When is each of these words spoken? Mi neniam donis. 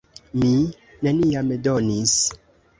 Mi 0.43 0.49
neniam 1.09 1.55
donis. 1.69 2.19